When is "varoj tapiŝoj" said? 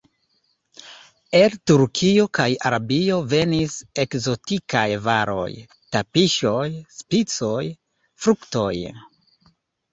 5.09-6.67